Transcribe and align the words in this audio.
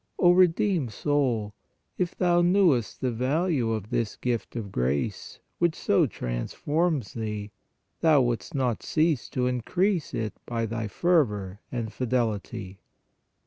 O 0.17 0.31
redeemed 0.31 0.91
soul, 0.91 1.53
if 1.95 2.17
thou 2.17 2.41
knewest 2.41 3.01
the 3.01 3.11
value 3.11 3.69
of 3.69 3.91
this 3.91 4.15
gift 4.15 4.55
of 4.55 4.71
grace, 4.71 5.39
which 5.59 5.75
so 5.75 6.07
transforms 6.07 7.13
thee, 7.13 7.51
thou 7.99 8.19
wouldst 8.23 8.55
not 8.55 8.81
cease 8.81 9.29
to 9.29 9.45
increase 9.45 10.15
it 10.15 10.33
by 10.47 10.65
thy 10.65 10.87
fervor 10.87 11.59
and 11.71 11.93
fidelity." 11.93 12.79